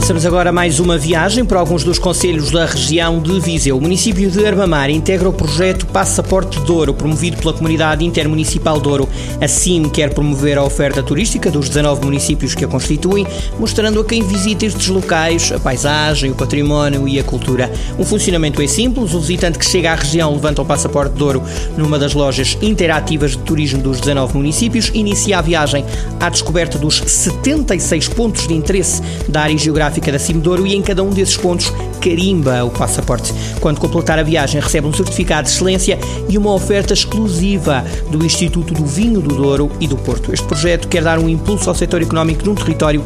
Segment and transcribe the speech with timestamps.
[0.00, 3.76] Começamos agora mais uma viagem para alguns dos conselhos da região de Viseu.
[3.76, 9.06] O município de Armamar integra o projeto Passaporte Douro, promovido pela Comunidade Intermunicipal Douro.
[9.42, 13.26] Assim, quer promover a oferta turística dos 19 municípios que a constituem,
[13.58, 17.70] mostrando a quem visita estes locais a paisagem, o património e a cultura.
[17.98, 21.42] Um funcionamento é simples, o visitante que chega à região levanta o Passaporte Douro
[21.76, 25.84] numa das lojas interativas de turismo dos 19 municípios, inicia a viagem
[26.18, 30.82] à descoberta dos 76 pontos de interesse da área geográfica geográfica da Cimedouro e em
[30.82, 33.32] cada um desses pontos carimba o passaporte.
[33.60, 38.72] Quando completar a viagem, recebe um certificado de excelência e uma oferta exclusiva do Instituto
[38.72, 40.32] do Vinho do Douro e do Porto.
[40.32, 43.04] Este projeto quer dar um impulso ao setor económico de um território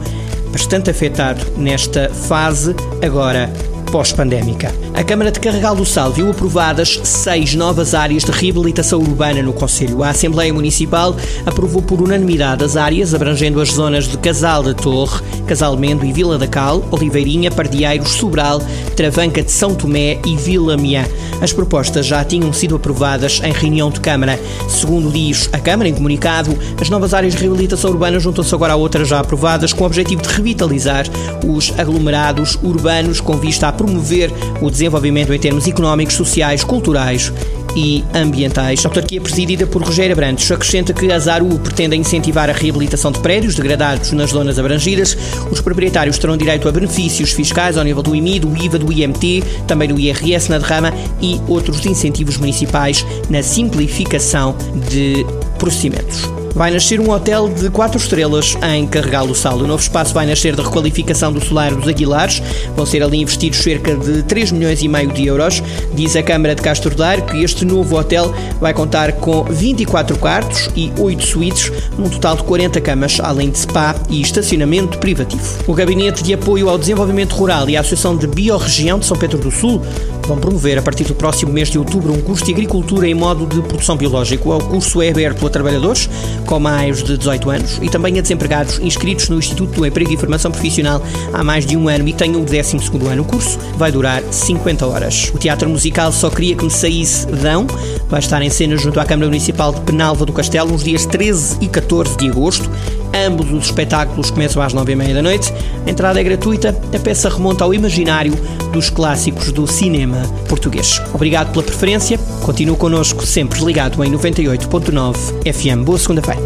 [0.53, 3.51] bastante afetado nesta fase agora
[3.95, 4.75] pós-pandémica.
[4.93, 9.53] A Câmara de Carregal do Sal viu aprovadas seis novas áreas de reabilitação urbana no
[9.53, 10.03] Conselho.
[10.03, 11.15] A Assembleia Municipal
[11.47, 16.13] aprovou por unanimidade as áreas abrangendo as zonas de Casal da Torre, Casal Mendo e
[16.13, 18.61] Vila da Cal, Oliveirinha, Pardieiros, Sobral,
[18.97, 21.05] Travanca de São Tomé e Vila Miã.
[21.41, 24.41] As propostas já tinham sido aprovadas em reunião de Câmara.
[24.69, 28.77] Segundo diz a Câmara, em comunicado, as novas áreas de reabilitação urbana juntam-se agora a
[28.77, 31.07] outras já aprovadas com o objetivo de revitalizar
[31.47, 37.33] os aglomerados urbanos com vista a promover o desenvolvimento em termos económicos, sociais, culturais
[37.77, 38.85] e ambientais.
[38.85, 43.19] A autarquia presidida por Rogério Abrantes acrescenta que a ZARU pretende incentivar a reabilitação de
[43.19, 45.17] prédios degradados nas zonas abrangidas.
[45.51, 49.43] Os proprietários terão direito a benefícios fiscais ao nível do IMI, do IVA, do IMT,
[49.67, 54.57] também do IRS na derrama e outros incentivos municipais na simplificação
[54.89, 55.27] de
[55.59, 59.57] procedimentos vai nascer um hotel de 4 estrelas em Carregal do Sal.
[59.59, 62.41] O novo espaço vai nascer da requalificação do solar dos Aguilares.
[62.77, 65.63] Vão ser ali investidos cerca de 3 milhões e meio de euros.
[65.95, 70.71] Diz a Câmara de Castro Daire que este novo hotel vai contar com 24 quartos
[70.77, 75.43] e 8 suítes, num total de 40 camas, além de spa e estacionamento privativo.
[75.67, 79.39] O Gabinete de Apoio ao Desenvolvimento Rural e a Associação de Biorregião de São Pedro
[79.39, 79.83] do Sul
[80.27, 83.47] vão promover, a partir do próximo mês de outubro, um curso de agricultura em modo
[83.47, 84.55] de produção biológico.
[84.55, 86.09] O curso é aberto a trabalhadores
[86.45, 90.17] com mais de 18 anos e também a desempregados inscritos no Instituto do Emprego e
[90.17, 92.77] Formação Profissional há mais de um ano e tenham o 12
[93.11, 93.23] ano.
[93.23, 95.31] O curso vai durar 50 horas.
[95.35, 97.67] O Teatro Musical Só Queria Que Me Saísse Dão
[98.09, 101.59] vai estar em cena junto à Câmara Municipal de Penalva do Castelo nos dias 13
[101.61, 102.71] e 14 de agosto.
[103.15, 105.53] Ambos os espetáculos começam às 9h30 da noite.
[105.87, 106.77] A entrada é gratuita.
[106.95, 108.35] A peça remonta ao imaginário
[108.73, 111.01] dos clássicos do cinema português.
[111.13, 112.19] Obrigado pela preferência.
[112.43, 115.85] Continue connosco sempre ligado em 98.9 FM.
[115.85, 116.41] Boa segunda-feira.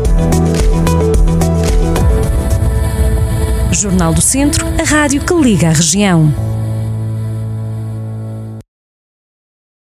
[3.73, 6.58] Jornal do Centro, a rádio que liga a região.